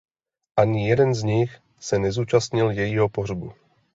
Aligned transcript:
Ani 0.59 0.87
jeden 0.87 1.13
z 1.15 1.23
nich 1.23 1.59
se 1.79 1.99
nezúčastnil 1.99 2.71
jejího 2.71 3.09
pohřbu. 3.09 3.53